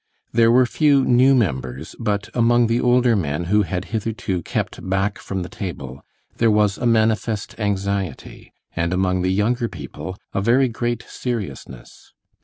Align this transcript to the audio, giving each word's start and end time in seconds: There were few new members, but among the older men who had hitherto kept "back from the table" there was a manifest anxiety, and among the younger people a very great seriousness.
There 0.31 0.51
were 0.51 0.65
few 0.65 1.05
new 1.05 1.35
members, 1.35 1.95
but 1.99 2.27
among 2.33 2.65
the 2.65 2.81
older 2.81 3.15
men 3.15 3.43
who 3.53 3.61
had 3.61 3.85
hitherto 3.93 4.41
kept 4.41 4.89
"back 4.89 5.19
from 5.19 5.43
the 5.43 5.47
table" 5.47 6.01
there 6.37 6.49
was 6.49 6.79
a 6.79 6.87
manifest 6.87 7.53
anxiety, 7.59 8.51
and 8.75 8.93
among 8.93 9.21
the 9.21 9.29
younger 9.31 9.67
people 9.69 10.17
a 10.33 10.41
very 10.41 10.69
great 10.69 11.03
seriousness. 11.07 12.13